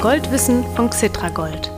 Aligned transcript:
Goldwissen 0.00 0.62
von 0.76 0.90
Xitragold, 0.90 1.72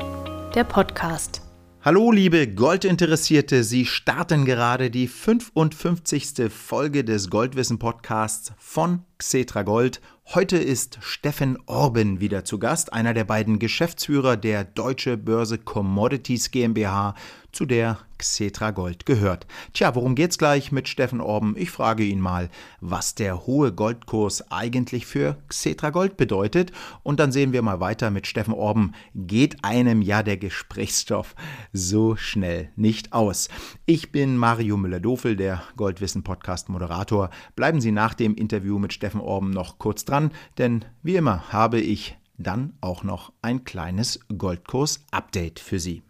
der 0.54 0.64
Podcast. 0.64 1.40
Hallo 1.80 2.12
liebe 2.12 2.46
Goldinteressierte, 2.48 3.64
Sie 3.64 3.86
starten 3.86 4.44
gerade 4.44 4.90
die 4.90 5.08
55. 5.08 6.50
Folge 6.50 7.02
des 7.02 7.30
Goldwissen 7.30 7.78
Podcasts 7.78 8.52
von 8.58 9.04
Xetra 9.16 9.62
Gold. 9.62 10.02
Heute 10.26 10.58
ist 10.58 10.98
Steffen 11.00 11.56
Orben 11.64 12.20
wieder 12.20 12.44
zu 12.44 12.58
Gast, 12.58 12.92
einer 12.92 13.14
der 13.14 13.24
beiden 13.24 13.58
Geschäftsführer 13.58 14.36
der 14.36 14.64
Deutsche 14.64 15.16
Börse 15.16 15.56
Commodities 15.56 16.50
GmbH, 16.50 17.14
zu 17.52 17.66
der 17.66 17.98
Xetra 18.18 18.70
Gold 18.70 19.06
gehört. 19.06 19.46
Tja, 19.72 19.94
worum 19.94 20.14
geht's 20.14 20.38
gleich 20.38 20.72
mit 20.72 20.88
Steffen 20.88 21.20
Orben? 21.20 21.54
Ich 21.56 21.70
frage 21.70 22.04
ihn 22.04 22.20
mal, 22.20 22.50
was 22.80 23.14
der 23.14 23.46
hohe 23.46 23.72
Goldkurs 23.72 24.50
eigentlich 24.52 25.06
für 25.06 25.38
Xetra 25.48 25.90
Gold 25.90 26.16
bedeutet. 26.16 26.72
Und 27.02 27.18
dann 27.18 27.32
sehen 27.32 27.52
wir 27.52 27.62
mal 27.62 27.80
weiter 27.80 28.10
mit 28.10 28.26
Steffen 28.26 28.54
Orben. 28.54 28.92
Geht 29.14 29.64
einem 29.64 30.02
ja 30.02 30.22
der 30.22 30.36
Gesprächsstoff 30.36 31.34
so 31.72 32.16
schnell 32.16 32.70
nicht 32.76 33.12
aus. 33.12 33.48
Ich 33.86 34.12
bin 34.12 34.36
Mario 34.36 34.76
Müller-Dofel, 34.76 35.36
der 35.36 35.62
Goldwissen 35.76 36.22
Podcast 36.22 36.68
Moderator. 36.68 37.30
Bleiben 37.56 37.80
Sie 37.80 37.92
nach 37.92 38.14
dem 38.14 38.34
Interview 38.34 38.78
mit 38.78 38.92
Steffen 38.92 39.20
Orben 39.20 39.50
noch 39.50 39.78
kurz 39.78 40.04
dran, 40.04 40.30
denn 40.58 40.84
wie 41.02 41.16
immer 41.16 41.52
habe 41.52 41.80
ich 41.80 42.16
dann 42.36 42.74
auch 42.80 43.02
noch 43.02 43.32
ein 43.42 43.64
kleines 43.64 44.20
Goldkurs-Update 44.36 45.60
für 45.60 45.78
Sie. 45.78 46.02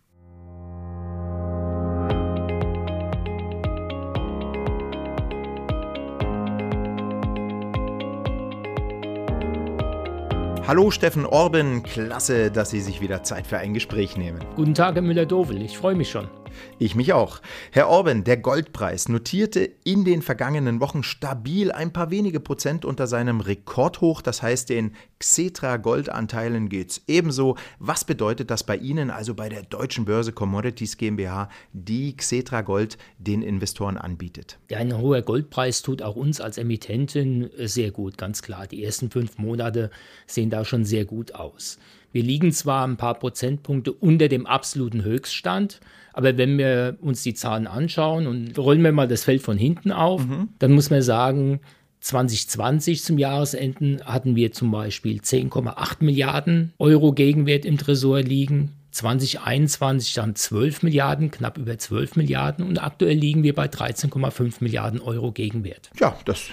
Hallo 10.70 10.92
Steffen 10.92 11.26
Orben, 11.26 11.82
klasse, 11.82 12.48
dass 12.48 12.70
Sie 12.70 12.80
sich 12.80 13.00
wieder 13.00 13.24
Zeit 13.24 13.44
für 13.44 13.58
ein 13.58 13.74
Gespräch 13.74 14.16
nehmen. 14.16 14.38
Guten 14.54 14.72
Tag, 14.72 14.94
Herr 14.94 15.02
Müller-Dowel, 15.02 15.60
ich 15.62 15.76
freue 15.76 15.96
mich 15.96 16.08
schon. 16.08 16.28
Ich 16.78 16.94
mich 16.94 17.12
auch. 17.12 17.40
Herr 17.72 17.88
Orban, 17.88 18.24
der 18.24 18.36
Goldpreis 18.36 19.08
notierte 19.08 19.70
in 19.84 20.04
den 20.04 20.22
vergangenen 20.22 20.80
Wochen 20.80 21.02
stabil 21.02 21.72
ein 21.72 21.92
paar 21.92 22.10
wenige 22.10 22.40
Prozent 22.40 22.84
unter 22.84 23.06
seinem 23.06 23.40
Rekordhoch. 23.40 24.22
Das 24.22 24.42
heißt, 24.42 24.70
den 24.70 24.94
Xetra 25.18 25.76
Goldanteilen 25.76 26.68
geht's 26.68 27.02
ebenso. 27.06 27.56
Was 27.78 28.04
bedeutet 28.04 28.50
das 28.50 28.64
bei 28.64 28.76
Ihnen, 28.76 29.10
also 29.10 29.34
bei 29.34 29.48
der 29.48 29.62
Deutschen 29.62 30.04
Börse 30.04 30.32
Commodities 30.32 30.96
GmbH, 30.96 31.48
die 31.72 32.16
Xetra 32.16 32.62
Gold 32.62 32.98
den 33.18 33.42
Investoren 33.42 33.96
anbietet? 33.96 34.58
Ja, 34.70 34.78
ein 34.78 34.96
hoher 34.96 35.22
Goldpreis 35.22 35.82
tut 35.82 36.02
auch 36.02 36.16
uns 36.16 36.40
als 36.40 36.58
Emittentin 36.58 37.50
sehr 37.58 37.90
gut, 37.90 38.18
ganz 38.18 38.42
klar. 38.42 38.66
Die 38.66 38.82
ersten 38.82 39.10
fünf 39.10 39.38
Monate 39.38 39.90
sehen 40.26 40.50
da 40.50 40.64
schon 40.64 40.84
sehr 40.84 41.04
gut 41.04 41.34
aus. 41.34 41.78
Wir 42.12 42.22
liegen 42.22 42.52
zwar 42.52 42.86
ein 42.86 42.96
paar 42.96 43.14
Prozentpunkte 43.14 43.92
unter 43.92 44.28
dem 44.28 44.46
absoluten 44.46 45.04
Höchststand, 45.04 45.80
aber 46.12 46.36
wenn 46.36 46.58
wir 46.58 46.96
uns 47.00 47.22
die 47.22 47.34
Zahlen 47.34 47.66
anschauen 47.66 48.26
und 48.26 48.58
rollen 48.58 48.82
wir 48.82 48.92
mal 48.92 49.08
das 49.08 49.24
Feld 49.24 49.42
von 49.42 49.58
hinten 49.58 49.92
auf, 49.92 50.26
mhm. 50.26 50.48
dann 50.58 50.72
muss 50.72 50.90
man 50.90 51.02
sagen, 51.02 51.60
2020 52.00 53.02
zum 53.02 53.18
Jahresende 53.18 54.04
hatten 54.04 54.34
wir 54.34 54.52
zum 54.52 54.70
Beispiel 54.70 55.20
10,8 55.20 55.96
Milliarden 56.00 56.72
Euro 56.78 57.12
Gegenwert 57.12 57.64
im 57.64 57.78
Tresor 57.78 58.22
liegen. 58.22 58.72
2021 58.92 60.14
dann 60.14 60.34
12 60.34 60.82
Milliarden, 60.82 61.30
knapp 61.30 61.58
über 61.58 61.78
12 61.78 62.16
Milliarden 62.16 62.66
und 62.66 62.82
aktuell 62.82 63.16
liegen 63.16 63.42
wir 63.42 63.54
bei 63.54 63.66
13,5 63.66 64.54
Milliarden 64.60 65.00
Euro 65.00 65.30
Gegenwert. 65.30 65.90
Ja, 66.00 66.16
das 66.24 66.48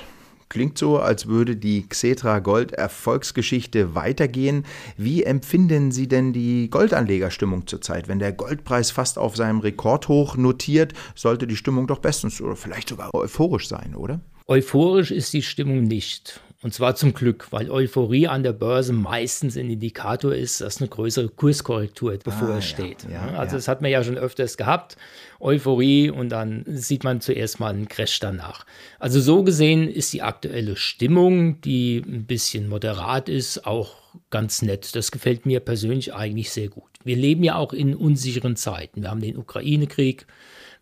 Klingt 0.50 0.78
so, 0.78 1.00
als 1.00 1.28
würde 1.28 1.58
die 1.58 1.88
Xetra 1.88 2.40
Gold 2.40 2.72
Erfolgsgeschichte 2.72 3.96
weitergehen. 3.96 4.66
Wie 4.96 5.24
empfinden 5.24 5.92
Sie 5.92 6.08
denn 6.08 6.32
die 6.32 6.70
Goldanlegerstimmung 6.70 7.68
zurzeit? 7.68 8.08
Wenn 8.08 8.20
der 8.20 8.32
Goldpreis 8.32 8.92
fast 8.92 9.18
auf 9.18 9.36
seinem 9.36 9.60
Rekordhoch 9.60 10.38
notiert, 10.38 10.94
sollte 11.16 11.48
die 11.48 11.58
Stimmung 11.58 11.88
doch 11.88 12.00
bestens 12.00 12.40
oder 12.42 12.56
vielleicht 12.56 12.90
sogar 12.90 13.14
euphorisch 13.14 13.68
sein, 13.68 13.94
oder? 13.94 14.22
Euphorisch 14.48 15.12
ist 15.12 15.34
die 15.34 15.42
Stimmung 15.42 15.84
nicht. 15.84 16.40
Und 16.64 16.74
zwar 16.74 16.96
zum 16.96 17.14
Glück, 17.14 17.52
weil 17.52 17.70
Euphorie 17.70 18.28
an 18.28 18.42
der 18.42 18.52
Börse 18.52 18.92
meistens 18.92 19.56
ein 19.56 19.70
Indikator 19.70 20.34
ist, 20.34 20.60
dass 20.60 20.82
eine 20.82 20.90
größere 20.90 21.30
Kurskorrektur 21.30 22.18
bevorsteht. 22.18 23.06
Ah, 23.06 23.12
ja, 23.12 23.32
ja, 23.32 23.38
also 23.38 23.52
ja. 23.52 23.58
das 23.58 23.68
hat 23.68 23.84
man 23.84 23.92
ja 23.92 24.04
schon 24.04 24.18
öfters 24.18 24.58
gehabt. 24.58 24.98
Euphorie 25.40 26.10
und 26.10 26.30
dann 26.30 26.64
sieht 26.66 27.04
man 27.04 27.22
zuerst 27.22 27.60
mal 27.60 27.70
einen 27.70 27.88
Crash 27.88 28.20
danach. 28.20 28.66
Also 28.98 29.22
so 29.22 29.44
gesehen 29.44 29.88
ist 29.88 30.14
die 30.14 30.24
aktuelle 30.24 30.78
Stimmung, 30.78 31.62
die 31.62 31.98
ein 32.04 32.26
bisschen 32.26 32.70
moderat 32.70 33.30
ist, 33.30 33.68
auch 33.68 33.94
ganz 34.32 34.64
nett. 34.64 34.96
Das 34.96 35.12
gefällt 35.12 35.46
mir 35.46 35.60
persönlich 35.60 36.16
eigentlich 36.16 36.50
sehr 36.50 36.70
gut. 36.70 36.90
Wir 37.04 37.18
leben 37.18 37.44
ja 37.44 37.56
auch 37.56 37.72
in 37.72 37.94
unsicheren 37.96 38.56
Zeiten. 38.56 39.04
Wir 39.04 39.12
haben 39.12 39.22
den 39.22 39.38
Ukraine-Krieg, 39.38 40.26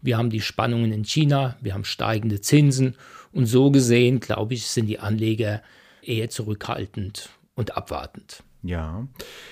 wir 0.02 0.18
haben 0.18 0.30
die 0.30 0.42
Spannungen 0.42 0.94
in 0.94 1.04
China, 1.04 1.58
wir 1.62 1.74
haben 1.74 1.84
steigende 1.84 2.40
Zinsen 2.40 2.96
und 3.36 3.48
so 3.48 3.70
gesehen, 3.70 4.22
glaube 4.22 4.54
ich, 4.54 4.66
sind 4.68 4.88
die 4.88 5.00
Anleger 5.00 5.62
eher 6.02 6.30
zurückhaltend 6.30 7.30
und 7.56 7.76
abwartend. 7.76 8.44
Ja. 8.66 9.08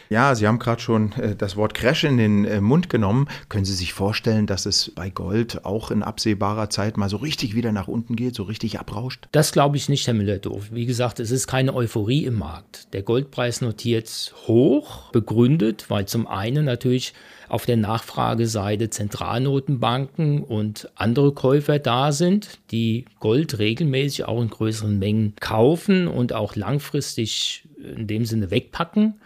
Ja, 0.10 0.34
Sie 0.34 0.48
haben 0.48 0.60
gerade 0.60 0.82
schon 0.82 1.12
äh, 1.14 1.36
das 1.36 1.56
Wort 1.56 1.74
Crash 1.74 2.04
in 2.04 2.18
den 2.18 2.46
äh, 2.46 2.62
Mund 2.62 2.90
genommen. 2.90 3.28
Können 3.48 3.66
Sie 3.66 3.74
sich 3.74 3.94
vorstellen, 3.94 4.48
dass 4.48 4.66
es 4.66 4.92
bei 4.96 5.10
Gold 5.10 5.66
auch 5.66 5.92
in 5.92 6.04
absehbarer 6.04 6.70
Zeit 6.70 6.98
mal 6.98 7.10
so 7.10 7.18
richtig 7.18 7.56
wieder 7.56 7.72
nach 7.72 7.88
unten 7.88 8.16
geht, 8.16 8.36
so 8.36 8.44
richtig 8.44 8.80
abrauscht? 8.80 9.28
Das 9.32 9.52
glaube 9.52 9.78
ich 9.78 9.88
nicht, 9.88 10.08
Herr 10.08 10.16
Müller-Doof. 10.16 10.70
Wie 10.72 10.86
gesagt, 10.86 11.20
es 11.20 11.32
ist 11.32 11.48
keine 11.48 11.76
Euphorie 11.76 12.26
im 12.26 12.40
Markt. 12.40 12.94
Der 12.94 13.04
Goldpreis 13.04 13.62
notiert 13.62 14.34
hoch, 14.48 15.12
begründet, 15.12 15.86
weil 15.90 16.06
zum 16.06 16.28
einen 16.28 16.66
natürlich 16.66 17.14
auf 17.50 17.66
der 17.68 17.78
Nachfrageseite 17.78 18.90
Zentralnotenbanken 18.90 20.44
und 20.44 20.90
andere 20.96 21.34
Käufer 21.34 21.78
da 21.78 22.12
sind, 22.12 22.60
die 22.72 23.06
Gold 23.20 23.60
regelmäßig 23.60 24.26
auch 24.26 24.42
in 24.42 24.50
größeren 24.50 24.98
Mengen 24.98 25.34
kaufen 25.40 26.08
und 26.08 26.34
auch 26.34 26.56
langfristig 26.56 27.66
in 27.84 28.08
dem 28.08 28.26
Sinne 28.26 28.52
wegpacken. 28.52 29.20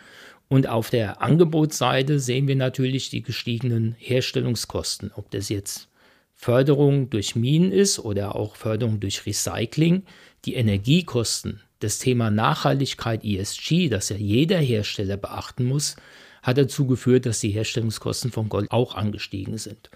Und 0.49 0.67
auf 0.67 0.89
der 0.89 1.21
Angebotsseite 1.21 2.19
sehen 2.19 2.47
wir 2.47 2.55
natürlich 2.55 3.09
die 3.09 3.21
gestiegenen 3.21 3.95
Herstellungskosten, 3.97 5.11
ob 5.13 5.29
das 5.31 5.49
jetzt 5.49 5.89
Förderung 6.35 7.09
durch 7.09 7.35
Minen 7.35 7.71
ist 7.71 7.99
oder 7.99 8.35
auch 8.35 8.55
Förderung 8.55 8.99
durch 8.99 9.25
Recycling. 9.25 10.03
Die 10.45 10.53
Energiekosten, 10.53 11.61
das 11.79 11.99
Thema 11.99 12.31
Nachhaltigkeit 12.31 13.25
ESG, 13.25 13.89
das 13.89 14.09
ja 14.09 14.15
jeder 14.15 14.59
Hersteller 14.59 15.17
beachten 15.17 15.65
muss, 15.65 15.95
hat 16.43 16.57
dazu 16.57 16.87
geführt, 16.87 17.25
dass 17.25 17.41
die 17.41 17.49
Herstellungskosten 17.49 18.31
von 18.31 18.47
Gold 18.47 18.71
auch 18.71 18.95
angestiegen 18.95 19.57
sind. 19.57 19.89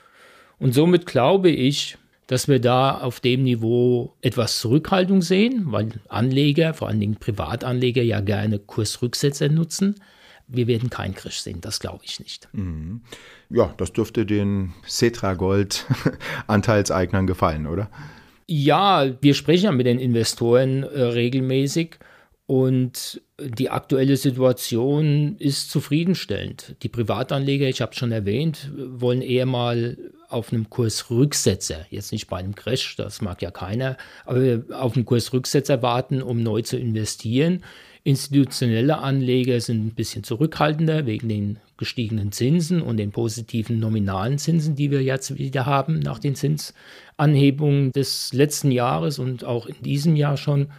Und 0.59 0.73
somit 0.73 1.05
glaube 1.05 1.49
ich, 1.49 1.97
dass 2.27 2.47
wir 2.47 2.59
da 2.59 2.97
auf 2.97 3.19
dem 3.19 3.43
Niveau 3.43 4.15
etwas 4.21 4.59
Zurückhaltung 4.59 5.21
sehen, 5.21 5.63
weil 5.67 5.99
Anleger, 6.07 6.73
vor 6.73 6.87
allen 6.87 6.99
Dingen 6.99 7.17
Privatanleger, 7.17 8.03
ja 8.03 8.21
gerne 8.21 8.59
Kursrücksätze 8.59 9.49
nutzen. 9.49 9.95
Wir 10.47 10.67
werden 10.67 10.89
keinen 10.89 11.13
Crash 11.15 11.39
sehen, 11.39 11.61
das 11.61 11.79
glaube 11.79 12.03
ich 12.05 12.19
nicht. 12.19 12.47
Mhm. 12.53 13.01
Ja, 13.49 13.73
das 13.77 13.93
dürfte 13.93 14.25
den 14.25 14.73
Cetra 14.87 15.33
Gold 15.33 15.85
Anteilseignern 16.47 17.27
gefallen, 17.27 17.67
oder? 17.67 17.89
Ja, 18.47 19.09
wir 19.21 19.33
sprechen 19.33 19.65
ja 19.65 19.71
mit 19.71 19.85
den 19.85 19.99
Investoren 19.99 20.83
äh, 20.83 21.01
regelmäßig 21.01 21.99
und 22.45 23.21
die 23.39 23.69
aktuelle 23.69 24.17
Situation 24.17 25.37
ist 25.37 25.71
zufriedenstellend. 25.71 26.75
Die 26.83 26.89
Privatanleger, 26.89 27.67
ich 27.69 27.81
habe 27.81 27.93
es 27.93 27.97
schon 27.97 28.11
erwähnt, 28.11 28.69
wollen 28.75 29.21
eher 29.21 29.45
mal 29.45 29.97
auf 30.31 30.51
einem 30.51 30.69
Kursrücksetzer, 30.69 31.85
jetzt 31.89 32.11
nicht 32.11 32.27
bei 32.27 32.37
einem 32.37 32.55
Crash, 32.55 32.95
das 32.95 33.21
mag 33.21 33.41
ja 33.41 33.51
keiner, 33.51 33.97
aber 34.25 34.61
auf 34.71 34.95
einem 34.95 35.05
Kursrücksetzer 35.05 35.81
warten, 35.81 36.21
um 36.21 36.41
neu 36.41 36.61
zu 36.61 36.77
investieren. 36.77 37.63
Institutionelle 38.03 38.97
Anleger 38.97 39.59
sind 39.61 39.85
ein 39.85 39.93
bisschen 39.93 40.23
zurückhaltender 40.23 41.05
wegen 41.05 41.29
den 41.29 41.59
gestiegenen 41.77 42.31
Zinsen 42.31 42.81
und 42.81 42.97
den 42.97 43.11
positiven 43.11 43.79
nominalen 43.79 44.39
Zinsen, 44.39 44.75
die 44.75 44.89
wir 44.89 45.03
jetzt 45.03 45.37
wieder 45.37 45.65
haben 45.65 45.99
nach 45.99 46.17
den 46.17 46.35
Zinsanhebungen 46.35 47.91
des 47.91 48.33
letzten 48.33 48.71
Jahres 48.71 49.19
und 49.19 49.43
auch 49.43 49.67
in 49.67 49.81
diesem 49.83 50.15
Jahr 50.15 50.37
schon. 50.37 50.71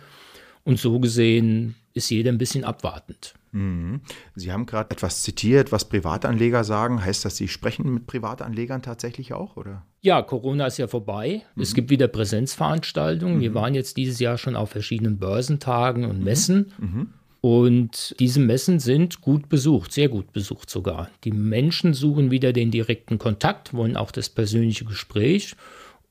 Und 0.64 0.78
so 0.78 1.00
gesehen 1.00 1.74
ist 1.94 2.10
jeder 2.10 2.30
ein 2.30 2.38
bisschen 2.38 2.64
abwartend. 2.64 3.34
Mhm. 3.52 4.00
Sie 4.34 4.50
haben 4.50 4.66
gerade 4.66 4.90
etwas 4.90 5.22
zitiert, 5.22 5.72
was 5.72 5.88
Privatanleger 5.88 6.64
sagen. 6.64 7.04
Heißt 7.04 7.24
das, 7.24 7.36
Sie 7.36 7.48
sprechen 7.48 7.92
mit 7.92 8.06
Privatanlegern 8.06 8.82
tatsächlich 8.82 9.34
auch, 9.34 9.56
oder? 9.56 9.84
Ja, 10.00 10.22
Corona 10.22 10.66
ist 10.66 10.78
ja 10.78 10.88
vorbei. 10.88 11.42
Mhm. 11.54 11.62
Es 11.62 11.74
gibt 11.74 11.90
wieder 11.90 12.08
Präsenzveranstaltungen. 12.08 13.36
Mhm. 13.36 13.40
Wir 13.40 13.54
waren 13.54 13.74
jetzt 13.74 13.96
dieses 13.96 14.18
Jahr 14.18 14.38
schon 14.38 14.56
auf 14.56 14.70
verschiedenen 14.70 15.18
Börsentagen 15.18 16.04
und 16.06 16.18
mhm. 16.18 16.24
Messen. 16.24 16.72
Mhm. 16.78 17.08
Und 17.42 18.14
diese 18.20 18.38
Messen 18.38 18.78
sind 18.78 19.20
gut 19.20 19.48
besucht, 19.48 19.92
sehr 19.92 20.08
gut 20.08 20.32
besucht 20.32 20.70
sogar. 20.70 21.10
Die 21.24 21.32
Menschen 21.32 21.92
suchen 21.92 22.30
wieder 22.30 22.52
den 22.52 22.70
direkten 22.70 23.18
Kontakt, 23.18 23.74
wollen 23.74 23.96
auch 23.96 24.12
das 24.12 24.28
persönliche 24.28 24.84
Gespräch. 24.84 25.56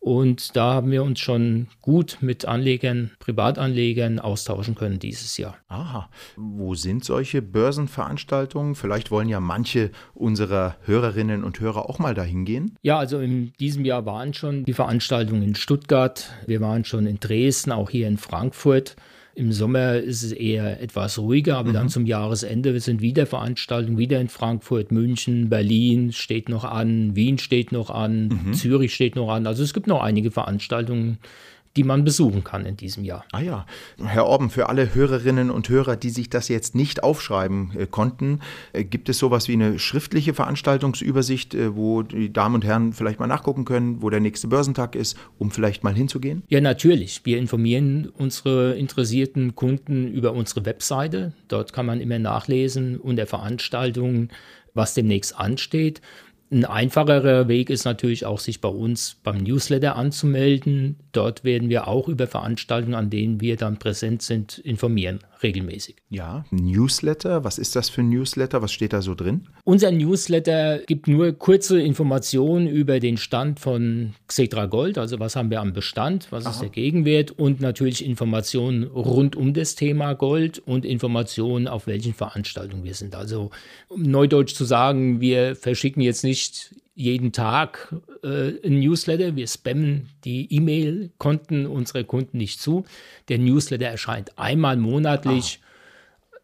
Und 0.01 0.55
da 0.55 0.73
haben 0.73 0.89
wir 0.89 1.03
uns 1.03 1.19
schon 1.19 1.67
gut 1.79 2.17
mit 2.21 2.45
Anlegern, 2.45 3.11
Privatanlegern 3.19 4.17
austauschen 4.17 4.73
können 4.73 4.97
dieses 4.97 5.37
Jahr. 5.37 5.57
Aha. 5.67 6.09
Wo 6.35 6.73
sind 6.73 7.05
solche 7.05 7.43
Börsenveranstaltungen? 7.43 8.73
Vielleicht 8.73 9.11
wollen 9.11 9.29
ja 9.29 9.39
manche 9.39 9.91
unserer 10.15 10.75
Hörerinnen 10.85 11.43
und 11.43 11.59
Hörer 11.59 11.87
auch 11.87 11.99
mal 11.99 12.15
dahin 12.15 12.45
gehen. 12.45 12.75
Ja, 12.81 12.97
also 12.97 13.19
in 13.19 13.53
diesem 13.59 13.85
Jahr 13.85 14.07
waren 14.07 14.33
schon 14.33 14.65
die 14.65 14.73
Veranstaltungen 14.73 15.43
in 15.43 15.53
Stuttgart. 15.53 16.33
Wir 16.47 16.61
waren 16.61 16.83
schon 16.83 17.05
in 17.05 17.19
Dresden, 17.19 17.71
auch 17.71 17.91
hier 17.91 18.07
in 18.07 18.17
Frankfurt. 18.17 18.95
Im 19.33 19.53
Sommer 19.53 19.95
ist 19.95 20.23
es 20.23 20.33
eher 20.33 20.81
etwas 20.81 21.17
ruhiger, 21.17 21.57
aber 21.57 21.69
mhm. 21.69 21.73
dann 21.73 21.89
zum 21.89 22.05
Jahresende 22.05 22.77
sind 22.79 23.01
wieder 23.01 23.25
Veranstaltungen, 23.25 23.97
wieder 23.97 24.19
in 24.19 24.27
Frankfurt, 24.27 24.91
München, 24.91 25.49
Berlin 25.49 26.11
steht 26.11 26.49
noch 26.49 26.65
an, 26.65 27.15
Wien 27.15 27.37
steht 27.37 27.71
noch 27.71 27.89
an, 27.89 28.27
mhm. 28.27 28.53
Zürich 28.53 28.93
steht 28.93 29.15
noch 29.15 29.29
an. 29.29 29.47
Also 29.47 29.63
es 29.63 29.73
gibt 29.73 29.87
noch 29.87 30.01
einige 30.01 30.31
Veranstaltungen, 30.31 31.17
die 31.75 31.83
man 31.83 32.03
besuchen 32.03 32.43
kann 32.43 32.65
in 32.65 32.75
diesem 32.75 33.03
Jahr. 33.03 33.25
Ah 33.31 33.39
ja, 33.39 33.65
Herr 34.03 34.25
Orben, 34.25 34.49
für 34.49 34.69
alle 34.69 34.93
Hörerinnen 34.93 35.49
und 35.49 35.69
Hörer, 35.69 35.95
die 35.95 36.09
sich 36.09 36.29
das 36.29 36.47
jetzt 36.47 36.75
nicht 36.75 37.03
aufschreiben 37.03 37.71
äh, 37.77 37.87
konnten, 37.87 38.41
äh, 38.73 38.83
gibt 38.83 39.09
es 39.09 39.17
sowas 39.17 39.47
wie 39.47 39.53
eine 39.53 39.79
schriftliche 39.79 40.33
Veranstaltungsübersicht, 40.33 41.53
äh, 41.53 41.75
wo 41.75 42.03
die 42.03 42.31
Damen 42.31 42.55
und 42.55 42.65
Herren 42.65 42.93
vielleicht 42.93 43.19
mal 43.19 43.27
nachgucken 43.27 43.65
können, 43.65 44.01
wo 44.01 44.09
der 44.09 44.19
nächste 44.19 44.47
Börsentag 44.47 44.95
ist, 44.95 45.17
um 45.37 45.51
vielleicht 45.51 45.83
mal 45.83 45.95
hinzugehen? 45.95 46.43
Ja, 46.49 46.59
natürlich. 46.59 47.21
Wir 47.23 47.37
informieren 47.37 48.11
unsere 48.17 48.73
interessierten 48.73 49.55
Kunden 49.55 50.07
über 50.07 50.33
unsere 50.33 50.65
Webseite. 50.65 51.33
Dort 51.47 51.73
kann 51.73 51.85
man 51.85 52.01
immer 52.01 52.19
nachlesen 52.19 52.97
unter 52.97 53.25
Veranstaltungen, 53.25 54.29
was 54.73 54.93
demnächst 54.93 55.37
ansteht. 55.37 56.01
Ein 56.53 56.65
einfacherer 56.65 57.47
Weg 57.47 57.69
ist 57.69 57.85
natürlich 57.85 58.25
auch, 58.25 58.39
sich 58.39 58.59
bei 58.59 58.67
uns 58.67 59.15
beim 59.23 59.37
Newsletter 59.37 59.95
anzumelden. 59.95 60.97
Dort 61.13 61.45
werden 61.45 61.69
wir 61.69 61.87
auch 61.87 62.09
über 62.09 62.27
Veranstaltungen, 62.27 62.93
an 62.93 63.09
denen 63.09 63.39
wir 63.39 63.55
dann 63.55 63.79
präsent 63.79 64.21
sind, 64.21 64.57
informieren, 64.57 65.19
regelmäßig. 65.43 65.95
Ja, 66.09 66.43
Newsletter, 66.51 67.45
was 67.45 67.57
ist 67.57 67.77
das 67.77 67.89
für 67.89 68.01
ein 68.01 68.09
Newsletter? 68.09 68.61
Was 68.61 68.73
steht 68.73 68.91
da 68.91 69.01
so 69.01 69.15
drin? 69.15 69.47
Unser 69.63 69.91
Newsletter 69.91 70.79
gibt 70.79 71.07
nur 71.07 71.31
kurze 71.31 71.79
Informationen 71.79 72.67
über 72.67 72.99
den 72.99 73.15
Stand 73.15 73.61
von 73.61 74.13
Xetra 74.27 74.65
Gold, 74.65 74.97
also 74.97 75.19
was 75.19 75.37
haben 75.37 75.51
wir 75.51 75.61
am 75.61 75.71
Bestand, 75.71 76.27
was 76.31 76.45
Aha. 76.45 76.51
ist 76.51 76.61
der 76.61 76.69
Gegenwert 76.69 77.31
und 77.31 77.61
natürlich 77.61 78.05
Informationen 78.05 78.83
rund 78.83 79.37
um 79.37 79.53
das 79.53 79.75
Thema 79.75 80.15
Gold 80.15 80.59
und 80.59 80.83
Informationen, 80.83 81.69
auf 81.69 81.87
welchen 81.87 82.13
Veranstaltungen 82.13 82.83
wir 82.83 82.93
sind. 82.93 83.15
Also 83.15 83.51
um 83.87 84.01
neudeutsch 84.01 84.53
zu 84.53 84.65
sagen, 84.65 85.21
wir 85.21 85.55
verschicken 85.55 86.01
jetzt 86.01 86.25
nicht 86.25 86.40
nicht 86.41 86.75
jeden 86.95 87.31
Tag 87.31 87.95
äh, 88.23 88.53
ein 88.65 88.79
Newsletter. 88.79 89.35
Wir 89.35 89.47
spammen 89.47 90.09
die 90.23 90.53
E-Mail-Konten 90.53 91.65
unserer 91.65 92.03
Kunden 92.03 92.37
nicht 92.37 92.59
zu. 92.59 92.85
Der 93.29 93.37
Newsletter 93.39 93.85
erscheint 93.85 94.37
einmal 94.37 94.77
monatlich. 94.77 95.59
Ah. 95.61 95.67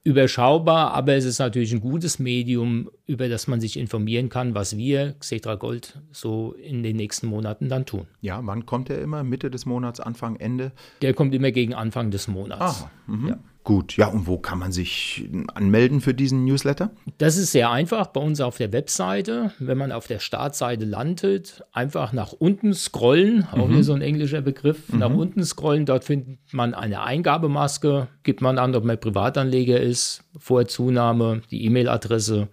Überschaubar, 0.04 0.94
aber 0.94 1.16
es 1.16 1.26
ist 1.26 1.40
natürlich 1.40 1.74
ein 1.74 1.82
gutes 1.82 2.18
Medium, 2.18 2.90
über 3.08 3.28
das 3.28 3.48
man 3.48 3.60
sich 3.60 3.76
informieren 3.76 4.30
kann, 4.30 4.56
was 4.56 4.78
wir, 4.78 5.16
Xetra 5.20 5.56
Gold, 5.56 6.00
so 6.14 6.54
in 6.54 6.82
den 6.82 6.96
nächsten 6.96 7.28
Monaten 7.28 7.68
dann 7.68 7.86
tun. 7.86 8.08
Ja, 8.22 8.40
wann 8.42 8.66
kommt 8.66 8.90
er 8.90 9.02
immer? 9.02 9.26
Mitte 9.26 9.52
des 9.52 9.66
Monats, 9.66 10.00
Anfang, 10.00 10.38
Ende? 10.38 10.72
Der 11.02 11.14
kommt 11.14 11.36
immer 11.36 11.52
gegen 11.52 11.74
Anfang 11.74 12.10
des 12.10 12.30
Monats. 12.30 12.84
Ah, 12.84 12.92
mhm. 13.06 13.28
ja. 13.28 13.40
Gut, 13.68 13.98
ja, 13.98 14.08
und 14.08 14.28
wo 14.28 14.38
kann 14.38 14.60
man 14.60 14.72
sich 14.72 15.28
anmelden 15.54 16.00
für 16.00 16.14
diesen 16.14 16.46
Newsletter? 16.46 16.90
Das 17.18 17.36
ist 17.36 17.52
sehr 17.52 17.70
einfach 17.70 18.08
bei 18.08 18.22
uns 18.22 18.40
auf 18.40 18.56
der 18.56 18.72
Webseite. 18.72 19.52
Wenn 19.60 19.78
man 19.78 19.92
auf 19.92 20.08
der 20.08 20.20
Startseite 20.20 20.86
landet, 20.86 21.66
einfach 21.74 22.14
nach 22.14 22.32
unten 22.32 22.74
scrollen, 22.74 23.46
auch 23.52 23.68
mhm. 23.68 23.74
hier 23.74 23.84
so 23.84 23.92
ein 23.92 24.02
englischer 24.02 24.40
Begriff, 24.40 24.88
mhm. 24.88 25.00
nach 25.00 25.10
unten 25.10 25.44
scrollen, 25.44 25.86
dort 25.86 26.06
findet 26.06 26.40
man 26.54 26.74
eine 26.74 27.04
Eingabemaske, 27.04 28.08
gibt 28.24 28.40
man 28.40 28.58
an, 28.58 28.74
ob 28.74 28.86
man 28.86 28.98
Privatanleger 28.98 29.82
ist, 29.82 30.24
Vorzunahme, 30.38 31.42
die 31.52 31.66
E-Mail-Adresse 31.66 32.48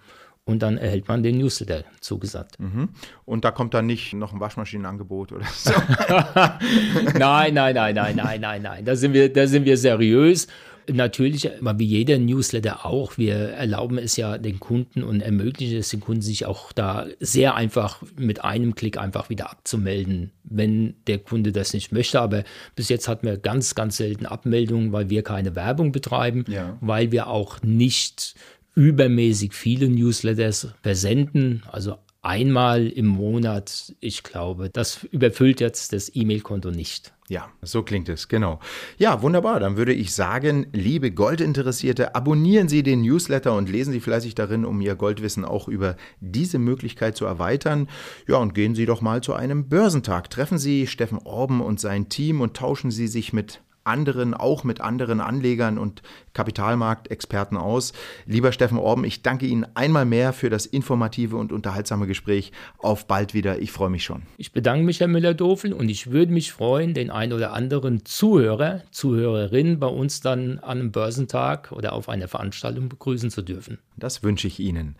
und 0.44 0.64
dann 0.64 0.78
erhält 0.78 1.06
man 1.06 1.22
den 1.22 1.38
Newsletter 1.38 1.84
zugesandt. 2.00 2.58
Mhm. 2.58 2.88
Und 3.25 3.44
da 3.44 3.52
kommt 3.52 3.72
dann 3.72 3.87
nicht 3.87 4.14
noch 4.14 4.32
ein 4.32 4.40
Waschmaschinenangebot 4.40 5.31
oder 5.31 5.46
so? 5.46 5.70
nein, 7.17 7.55
nein, 7.55 7.75
nein, 7.76 7.94
nein, 7.94 8.17
nein, 8.17 8.40
nein, 8.40 8.62
nein. 8.62 8.84
Da 8.84 8.96
sind 8.96 9.12
wir, 9.12 9.32
da 9.32 9.46
sind 9.46 9.64
wir 9.64 9.76
seriös 9.76 10.49
Natürlich, 10.92 11.48
wie 11.60 11.84
jeder 11.84 12.19
Newsletter 12.19 12.84
auch, 12.84 13.16
wir 13.16 13.34
erlauben 13.34 13.98
es 13.98 14.16
ja 14.16 14.38
den 14.38 14.60
Kunden 14.60 15.02
und 15.02 15.20
ermöglichen 15.20 15.78
es 15.78 15.88
den 15.88 16.00
Kunden, 16.00 16.22
sich 16.22 16.46
auch 16.46 16.72
da 16.72 17.06
sehr 17.20 17.54
einfach 17.54 18.02
mit 18.16 18.44
einem 18.44 18.75
Klick 18.75 18.98
einfach 18.98 19.31
wieder 19.31 19.50
abzumelden, 19.50 20.31
wenn 20.44 20.94
der 21.06 21.19
Kunde 21.19 21.52
das 21.52 21.72
nicht 21.72 21.92
möchte. 21.92 22.20
Aber 22.20 22.44
bis 22.76 22.88
jetzt 22.88 23.08
hatten 23.08 23.26
wir 23.26 23.36
ganz, 23.36 23.75
ganz 23.75 23.96
selten 23.96 24.26
Abmeldungen, 24.26 24.92
weil 24.92 25.10
wir 25.10 25.22
keine 25.22 25.54
Werbung 25.54 25.92
betreiben, 25.92 26.44
ja. 26.48 26.76
weil 26.81 27.12
wir 27.12 27.28
auch 27.28 27.62
nicht 27.62 28.34
übermäßig 28.75 29.54
viele 29.54 29.88
Newsletters 29.88 30.69
versenden. 30.82 31.62
Also 31.70 31.98
einmal 32.25 32.87
im 32.87 33.06
Monat, 33.06 33.94
ich 34.00 34.23
glaube, 34.23 34.71
das 34.71 35.05
überfüllt 35.05 35.61
jetzt 35.61 35.93
das 35.93 36.11
E-Mail-Konto 36.15 36.71
nicht. 36.71 37.12
Ja, 37.29 37.49
so 37.62 37.82
klingt 37.82 38.09
es, 38.11 38.29
genau. 38.29 38.61
Ja, 38.99 39.23
wunderbar. 39.23 39.59
Dann 39.59 39.79
würde 39.79 39.94
ich 39.94 40.12
sagen, 40.12 40.67
liebe 40.73 41.11
Goldinteressierte, 41.11 42.15
abonnieren 42.15 42.69
Sie 42.69 42.82
den 42.82 43.00
Newsletter 43.00 43.55
und 43.56 43.71
lesen 43.71 43.93
Sie 43.93 44.00
fleißig 44.00 44.35
darin, 44.35 44.65
um 44.67 44.81
Ihr 44.81 44.94
Goldwissen 44.94 45.44
auch 45.44 45.69
über 45.69 45.97
diese 46.21 46.59
Möglichkeit 46.59 47.17
zu 47.17 47.25
erweitern. 47.25 47.88
Ja, 48.27 48.37
und 48.37 48.55
gehen 48.55 48.75
Sie 48.75 48.85
doch 48.85 49.00
mal 49.00 49.23
zu 49.23 49.32
einem 49.32 49.69
Börsentag. 49.69 50.29
Treffen 50.29 50.59
Sie 50.59 50.87
Steffen 50.87 51.19
Orben 51.19 51.62
und 51.62 51.81
sein 51.81 52.11
Team 52.11 52.43
und 52.43 52.56
tauschen 52.56 52.91
Sie 52.91 53.06
sich 53.06 53.32
mit 53.32 53.62
anderen, 53.84 54.34
auch 54.34 54.64
mit 54.64 54.81
anderen 54.81 55.20
Anlegern 55.20 55.78
und 55.78 56.02
Kapitalmarktexperten 56.32 57.56
aus. 57.56 57.92
Lieber 58.26 58.52
Steffen 58.52 58.78
Orben, 58.78 59.04
ich 59.04 59.22
danke 59.22 59.46
Ihnen 59.46 59.66
einmal 59.75 60.04
mehr 60.04 60.32
für 60.32 60.50
das 60.50 60.66
informative 60.66 61.36
und 61.36 61.52
unterhaltsame 61.52 62.06
Gespräch. 62.06 62.52
Auf 62.78 63.06
bald 63.06 63.34
wieder. 63.34 63.60
Ich 63.60 63.72
freue 63.72 63.90
mich 63.90 64.04
schon. 64.04 64.22
Ich 64.36 64.52
bedanke 64.52 64.84
mich, 64.84 65.00
Herr 65.00 65.08
Müller-Dofel, 65.08 65.72
und 65.72 65.88
ich 65.88 66.10
würde 66.10 66.32
mich 66.32 66.52
freuen, 66.52 66.94
den 66.94 67.10
einen 67.10 67.32
oder 67.32 67.52
anderen 67.52 68.04
Zuhörer, 68.04 68.82
Zuhörerin 68.90 69.78
bei 69.78 69.86
uns 69.86 70.20
dann 70.20 70.58
an 70.58 70.78
einem 70.78 70.92
Börsentag 70.92 71.72
oder 71.72 71.92
auf 71.92 72.08
einer 72.08 72.28
Veranstaltung 72.28 72.88
begrüßen 72.88 73.31
zu 73.31 73.42
dürfen. 73.42 73.78
Das 73.96 74.22
wünsche 74.22 74.48
ich 74.48 74.58
Ihnen. 74.60 74.96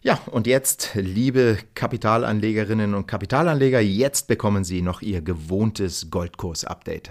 Ja, 0.00 0.20
und 0.30 0.46
jetzt, 0.46 0.90
liebe 0.94 1.58
Kapitalanlegerinnen 1.74 2.94
und 2.94 3.06
Kapitalanleger, 3.06 3.80
jetzt 3.80 4.28
bekommen 4.28 4.62
Sie 4.62 4.80
noch 4.80 5.02
Ihr 5.02 5.22
gewohntes 5.22 6.08
Goldkurs-Update. 6.10 7.10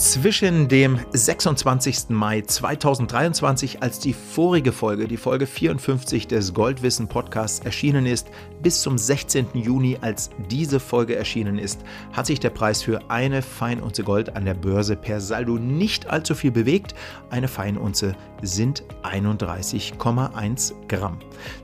Zwischen 0.00 0.66
dem 0.66 0.98
26. 1.12 2.08
Mai 2.08 2.40
2023, 2.40 3.82
als 3.82 3.98
die 3.98 4.14
vorige 4.14 4.72
Folge, 4.72 5.06
die 5.06 5.18
Folge 5.18 5.46
54 5.46 6.26
des 6.26 6.54
Goldwissen 6.54 7.06
Podcasts 7.06 7.60
erschienen 7.66 8.06
ist, 8.06 8.28
bis 8.62 8.80
zum 8.80 8.96
16. 8.96 9.48
Juni, 9.52 9.98
als 10.00 10.30
diese 10.48 10.80
Folge 10.80 11.16
erschienen 11.16 11.58
ist, 11.58 11.82
hat 12.14 12.24
sich 12.24 12.40
der 12.40 12.48
Preis 12.48 12.82
für 12.82 13.10
eine 13.10 13.42
Feinunze 13.42 14.02
Gold 14.02 14.34
an 14.36 14.46
der 14.46 14.54
Börse 14.54 14.96
per 14.96 15.20
Saldo 15.20 15.58
nicht 15.58 16.08
allzu 16.08 16.34
viel 16.34 16.50
bewegt. 16.50 16.94
Eine 17.28 17.46
Feinunze 17.46 18.16
sind 18.42 18.84
31,1 19.02 20.72
Gramm. 20.88 21.18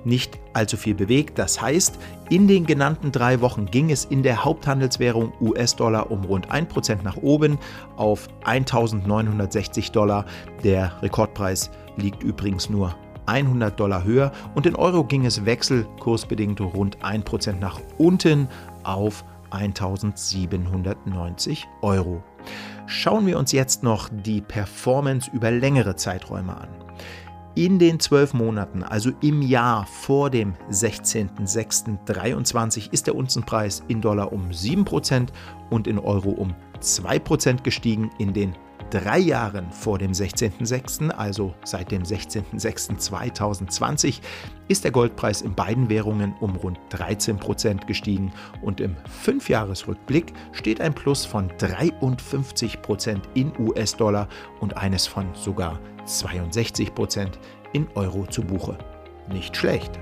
Nicht 0.05 0.39
allzu 0.53 0.77
viel 0.77 0.95
bewegt, 0.95 1.39
das 1.39 1.61
heißt, 1.61 1.99
in 2.31 2.49
den 2.49 2.67
genannten 2.67 3.13
drei 3.13 3.41
Wochen 3.41 3.67
ging 3.67 3.91
es 3.91 4.05
in 4.05 4.23
der 4.23 4.45
Haupthandelswährung 4.45 5.33
US-Dollar 5.41 6.11
um 6.11 6.25
rund 6.25 6.51
1% 6.51 7.03
nach 7.03 7.17
oben 7.17 7.59
auf 7.97 8.29
1960 8.45 9.93
Dollar. 9.93 10.25
Der 10.65 10.93
Rekordpreis 11.03 11.71
liegt 11.97 12.23
übrigens 12.23 12.71
nur 12.71 12.95
100 13.27 13.79
Dollar 13.79 14.05
höher 14.05 14.33
und 14.55 14.67
in 14.67 14.77
Euro 14.77 15.05
ging 15.05 15.27
es 15.27 15.45
wechselkursbedingt 15.45 16.61
rund 16.61 16.99
1% 16.99 17.59
nach 17.59 17.81
unten 17.99 18.49
auf 18.85 19.25
1790 19.57 21.67
Euro. 21.83 22.23
Schauen 22.87 23.27
wir 23.27 23.39
uns 23.39 23.53
jetzt 23.53 23.83
noch 23.83 24.09
die 24.11 24.41
Performance 24.41 25.31
über 25.33 25.51
längere 25.51 25.97
Zeiträume 25.97 26.57
an. 26.57 26.69
In 27.57 27.79
den 27.79 27.99
zwölf 27.99 28.35
Monaten, 28.35 28.83
also 28.83 29.11
im 29.23 29.41
Jahr 29.41 29.87
vor 29.87 30.29
dem 30.29 30.53
16.06.23, 30.71 32.93
ist 32.93 33.07
der 33.07 33.17
Unzenpreis 33.17 33.83
in 33.89 34.03
Dollar 34.03 34.31
um 34.33 34.51
7% 34.51 35.29
und 35.71 35.87
in 35.87 35.99
Euro 35.99 36.29
um 36.31 36.55
2% 36.81 37.63
gestiegen. 37.63 38.11
In 38.19 38.35
den 38.35 38.55
drei 38.91 39.19
Jahren 39.19 39.71
vor 39.71 39.99
dem 39.99 40.13
16.06., 40.13 41.11
also 41.11 41.55
seit 41.65 41.91
dem 41.91 42.03
16.06.2020, 42.03 44.21
ist 44.69 44.85
der 44.85 44.91
Goldpreis 44.91 45.43
in 45.43 45.55
beiden 45.55 45.89
Währungen 45.89 46.35
um 46.41 46.57
rund 46.57 46.79
13 46.91 47.39
Prozent 47.39 47.87
gestiegen 47.87 48.33
und 48.63 48.81
im 48.81 48.97
Fünfjahresrückblick 49.23 50.33
steht 50.53 50.81
ein 50.81 50.95
Plus 50.95 51.25
von 51.25 51.51
53 51.59 52.83
Prozent 52.83 53.29
in 53.35 53.53
US-Dollar 53.59 54.29
und 54.61 54.77
eines 54.77 55.07
von 55.07 55.27
sogar 55.35 55.79
62 56.05 56.95
Prozent 56.95 57.39
in 57.73 57.87
Euro 57.95 58.27
zu 58.27 58.43
Buche. 58.43 58.77
Nicht 59.29 59.57
schlecht. 59.57 59.99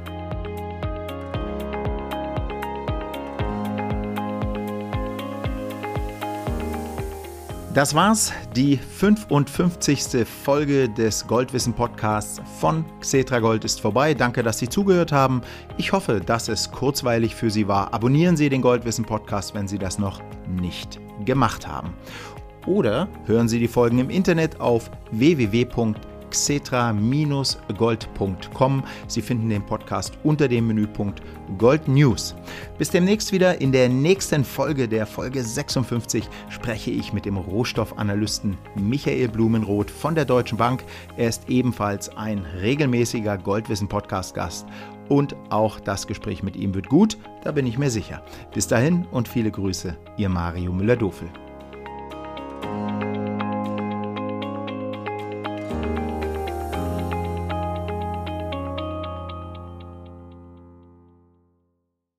Das 7.75 7.93
war's, 7.93 8.33
die 8.55 8.77
55. 8.77 10.25
Folge 10.45 10.89
des 10.89 11.27
Goldwissen 11.27 11.73
Podcasts 11.73 12.41
von 12.61 12.85
Xetra 13.01 13.41
Gold 13.41 13.65
ist 13.65 13.81
vorbei. 13.81 14.15
Danke, 14.15 14.45
dass 14.45 14.61
Sie 14.61 14.69
zugehört 14.69 15.11
haben. 15.11 15.41
Ich 15.77 15.91
hoffe, 15.91 16.21
dass 16.21 16.47
es 16.47 16.71
kurzweilig 16.71 17.35
für 17.35 17.51
Sie 17.51 17.67
war. 17.67 17.93
Abonnieren 17.93 18.37
Sie 18.37 18.49
den 18.49 18.63
Goldwissen 18.63 19.05
Podcast, 19.05 19.57
wenn 19.57 19.67
Sie 19.67 19.79
das 19.79 19.99
noch 19.99 20.21
nicht 20.47 21.01
gemacht 21.25 21.67
haben. 21.67 21.95
Oder 22.65 23.09
hören 23.27 23.49
Sie 23.49 23.59
die 23.59 23.67
Folgen 23.67 23.99
im 23.99 24.09
Internet 24.09 24.61
auf 24.61 24.89
www.xetra.com 25.11 26.14
xetra-gold.com. 26.35 28.83
Sie 29.07 29.23
finden 29.23 29.49
den 29.49 29.65
Podcast 29.65 30.19
unter 30.23 30.49
dem 30.49 30.67
Menüpunkt 30.67 31.23
Gold 31.59 31.89
News. 31.89 32.35
Bis 32.79 32.91
demnächst 32.91 33.33
wieder 33.33 33.61
in 33.61 33.73
der 33.73 33.89
nächsten 33.89 34.45
Folge, 34.45 34.89
der 34.89 35.07
Folge 35.07 35.43
56, 35.43 36.29
spreche 36.49 36.91
ich 36.91 37.13
mit 37.13 37.25
dem 37.25 37.37
Rohstoffanalysten 37.37 38.57
Michael 38.77 39.29
Blumenroth 39.29 39.91
von 39.91 40.15
der 40.15 40.25
Deutschen 40.25 40.59
Bank. 40.59 40.85
Er 41.17 41.29
ist 41.29 41.49
ebenfalls 41.49 42.15
ein 42.17 42.45
regelmäßiger 42.61 43.39
Goldwissen-Podcast-Gast 43.39 44.67
und 45.09 45.37
auch 45.51 45.81
das 45.81 46.07
Gespräch 46.07 46.43
mit 46.43 46.57
ihm 46.57 46.75
wird 46.75 46.89
gut, 46.89 47.19
da 47.43 47.53
bin 47.53 47.67
ich 47.67 47.79
mir 47.79 47.91
sicher. 47.91 48.23
Bis 48.53 48.67
dahin 48.67 49.07
und 49.11 49.29
viele 49.29 49.51
Grüße, 49.51 49.97
Ihr 50.17 50.29
Mario 50.29 50.73
Müller-Dofel. 50.73 51.29